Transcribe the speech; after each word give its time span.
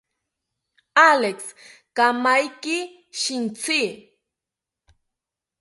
Alex, 1.09 1.37
kaimaki 1.95 2.77
shintzi 3.21 3.81